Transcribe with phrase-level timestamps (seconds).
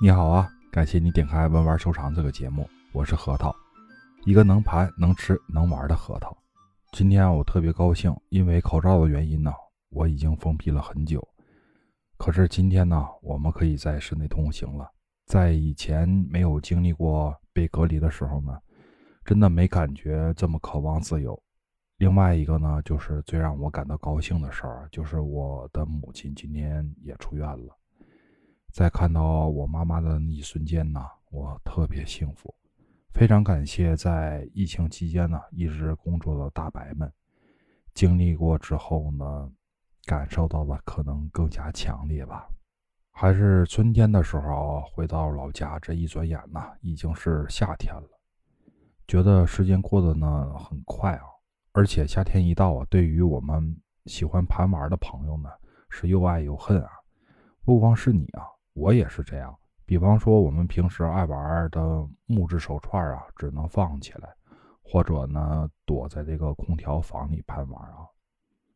[0.00, 3.52] 你好啊，感谢你点开“文玩收藏”这个节目，我是核桃，
[4.24, 6.36] 一个能盘、能吃、能玩的核桃。
[6.92, 9.52] 今天我特别高兴，因为口罩的原因呢，
[9.88, 11.20] 我已经封闭了很久。
[12.16, 14.88] 可是今天呢，我们可以在室内通行了。
[15.26, 18.56] 在以前没有经历过被隔离的时候呢，
[19.24, 21.36] 真的没感觉这么渴望自由。
[21.96, 27.76] 另外一个呢，就是最让我感到高兴的事儿，就是我的母亲今天也出院了。
[28.72, 32.54] 在看到我妈妈的那一瞬间呢，我特别幸福，
[33.12, 37.10] 非常感谢在疫情期间呢一直工作的大白们，
[37.94, 39.50] 经历过之后呢，
[40.04, 42.48] 感受到的可能更加强烈吧。
[43.10, 48.08] 还是春天的时候回到老家，这一转眼呢已经是夏天了，
[49.08, 51.24] 觉得时间过得呢很快啊，
[51.72, 55.48] 而且夏天一到啊，对于我们喜欢盘玩的朋友呢
[55.90, 56.90] 是又爱又恨啊，
[57.64, 58.46] 不光是你啊。
[58.78, 59.52] 我也是这样，
[59.84, 64.32] 比方说我们平时爱玩的木质手串啊，只能放起来，
[64.82, 68.06] 或者呢躲在这个空调房里盘玩啊，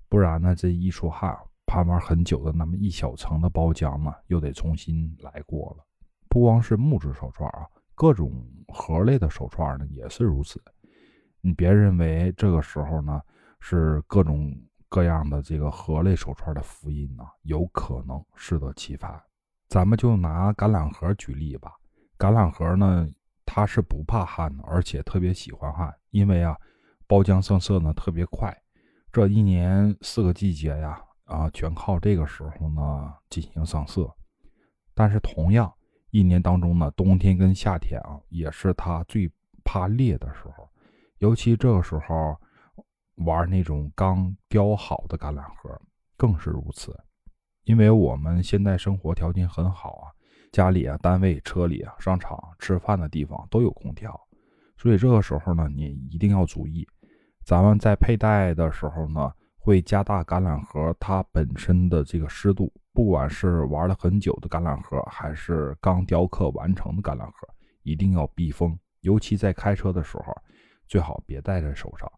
[0.09, 5.85] 不然呢这一出汗，盘玩很久的那么一小层的包浆呢，又得重新来过了。
[6.29, 10.61] 不光是木质手串啊，各种盒类的手串呢也是如此。
[11.41, 13.23] 你别认为这个时候呢
[13.61, 14.53] 是各种
[14.89, 19.23] 各样的这个盒类手串的福音呢，有可能适得其反。
[19.73, 21.73] 咱们就拿橄榄核举例吧。
[22.19, 23.09] 橄榄核呢，
[23.47, 26.55] 它是不怕旱的，而且特别喜欢旱，因为啊，
[27.07, 28.55] 包浆上色呢特别快。
[29.11, 34.15] 这一年四个季节呀，啊，全靠这个时候呢进行上色。
[34.93, 35.73] 但是同样，
[36.11, 39.33] 一年当中呢，冬天跟夏天啊，也是它最
[39.65, 40.69] 怕裂的时候。
[41.17, 42.37] 尤其这个时候
[43.25, 45.81] 玩那种刚雕好的橄榄核，
[46.19, 46.95] 更是如此。
[47.65, 50.11] 因为我们现在生活条件很好啊，
[50.51, 54.19] 家里啊、单位、车里啊、商场、吃饭的地方都有空调，
[54.77, 56.87] 所以这个时候呢，你一定要注意，
[57.45, 67.49] 咱们在佩戴的时候呢，会加大橄榄核它本身的这个湿度，不管是玩了很久的橄榄核，还是刚雕刻完成的橄榄核，
[67.85, 68.77] 一定要避风。
[69.03, 70.37] 尤其在开车的时候，
[70.89, 72.11] 最好别戴在手上。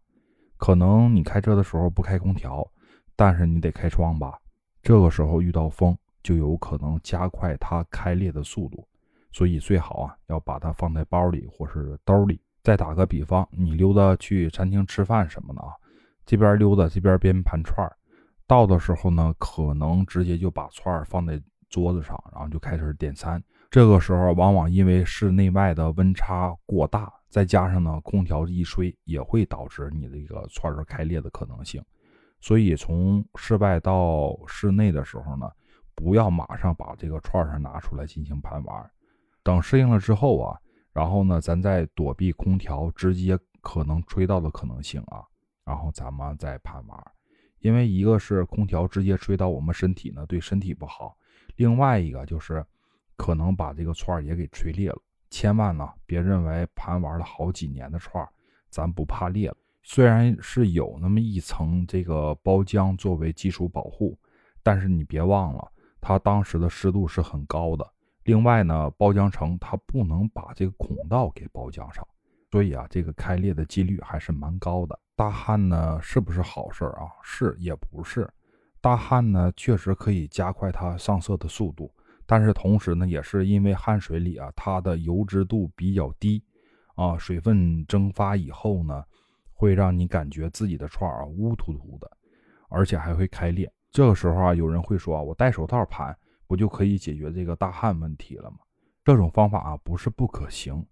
[0.56, 2.66] 可能你开车的时候不开空调，
[3.14, 4.38] 但是你得开窗吧。
[4.84, 8.86] 这个时候遇到风，就有可能加快它开裂的速度，
[9.32, 12.38] 所以最好啊要把它放在包里或是兜里。
[12.62, 15.72] 再打个比方，你溜达去餐厅吃饭什么的啊，
[16.26, 17.96] 这边溜达这边边盘串儿，
[18.46, 23.42] 到的时候呢，可能直接就把串儿放在桌子上，然后就开始点餐。
[23.70, 31.82] 这个时候往往因为室内外的温差过大，再加上呢空调一吹，也会导致你这个串儿开裂的可能性。
[32.44, 35.50] 所以从室外到室内的时候呢，
[35.94, 38.90] 不要马上把这个串儿拿出来进行盘玩，
[39.42, 40.60] 等适应了之后啊，
[40.92, 45.24] 然后呢，咱再躲避空调直接可能吹到的可能性啊，
[45.64, 47.02] 然后咱们再盘玩。
[47.60, 51.16] 因为一个是空调直接吹到我们身体呢，对身体不好；
[51.56, 52.62] 另外一个就是
[53.16, 54.98] 可能把这个串也给吹裂了。
[55.30, 58.22] 千万呢，别认为盘玩了好几年的串，
[58.68, 59.56] 咱不怕裂了。
[59.86, 64.18] 虽然是有那么一层这个包浆作为基础保护，
[64.62, 67.86] 但是你别忘了，它当时的湿度是很高的。
[68.24, 72.02] 另外呢，包浆层它不能把这个孔道给包浆上，
[72.50, 74.98] 所以啊，这个开裂的几率还是蛮高的。
[75.14, 77.04] 大汗呢，是不是好事啊？
[77.22, 78.26] 是也不是。
[78.80, 81.92] 大汗呢，确实可以加快它上色的速度，
[82.24, 86.42] 但是同时呢，也是因为汗水里啊，它的油脂度比较低，
[86.94, 89.04] 啊，水分蒸发以后呢。
[89.64, 92.10] 会让你感觉自己的串啊乌突突的，
[92.68, 93.72] 而且还会开裂。
[93.90, 96.14] 这个时候啊，有人会说啊，我戴手套盘
[96.46, 98.58] 不就可以解决这个大汗问题了吗？
[99.02, 100.84] 这种方法啊不是不可行，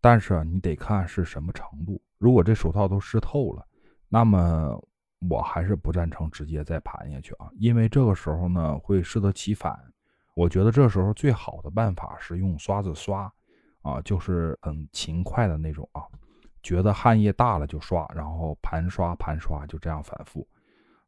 [0.00, 2.00] 但是啊你得看是什么程度。
[2.18, 3.66] 如果这手套都湿透了，
[4.08, 4.80] 那么
[5.28, 9.76] 我还是不赞成直接再盘下去啊，因为这个时候呢会适得其反。
[10.34, 13.32] 我觉得这时候最好的办法是用刷子刷，
[13.82, 16.02] 啊，就是很勤快的那种啊。
[16.62, 20.46] 觉得汗液大了就刷，然后盘刷盘刷，就这样反复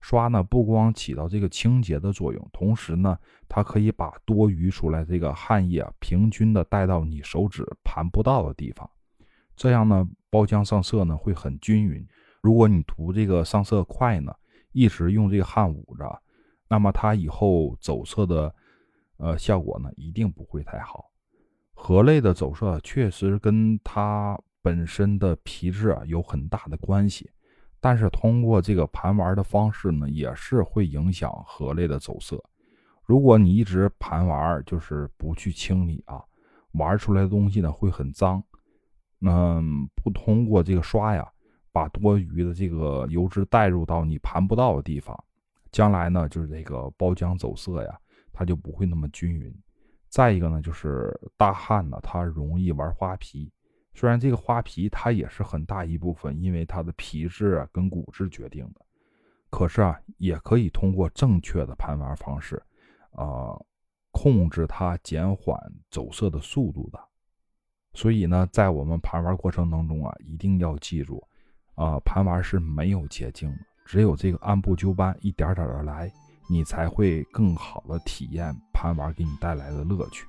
[0.01, 0.43] 刷呢。
[0.43, 3.17] 不光起到这个清洁的作用，同时呢，
[3.49, 8.89] 它可以把多余出来这个汗液平均的带到你手指盘不到的地方，
[9.55, 12.05] 这样呢，包浆上色呢会很均匀。
[12.43, 14.35] 如果你涂这个上色快呢，
[14.73, 16.21] 一直用这个汗捂着，
[16.69, 18.55] 那么它以后走色的
[19.19, 21.11] 呃效果呢一定不会太好。
[21.73, 24.37] 核类的走色确实跟它。
[24.65, 27.31] 本身的皮质啊有很大的关系，
[27.81, 32.43] 但是通过这个盘玩的方式呢，也是会影响核类的走色。
[33.05, 36.25] 如果你一直盘玩，就是不去清理啊，
[36.73, 38.43] 玩出来的东西呢会很脏。
[39.21, 41.31] 嗯，不通过这个刷呀，
[41.71, 45.15] 把多余的这个油脂带入到你盘不到的地方，
[45.71, 48.01] 将来呢就是这个包浆走色呀，
[48.33, 49.55] 它就不会那么均匀。
[50.09, 53.53] 再一个呢，就是大汉呢，他容易玩花皮。
[53.95, 58.81] 虽然这个花皮它也是很大一部分，因为它的皮质啊跟骨质决定的，
[59.51, 62.61] 可是啊，也可以通过正确的盘玩方式，
[63.13, 63.55] 啊，
[64.11, 65.57] 控制它减缓
[65.91, 66.99] 走色的速度的。
[67.93, 71.23] 所以呢，在我们盘玩过程当中啊，一定要记住，
[71.77, 76.13] 啊，盘玩是没有捷径的，只有这个按部就班，一点点的来，
[76.51, 80.27] 你才会更好的体验盘玩给你带来的乐趣。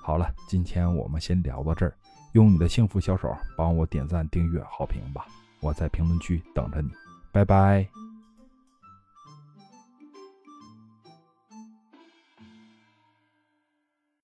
[0.00, 1.92] 好了，今天我们先聊到这儿。
[2.36, 5.26] 用你的幸福小手帮我点赞、订阅、好评吧！
[5.60, 6.90] 我在评论区等着你，
[7.32, 8.05] 拜拜。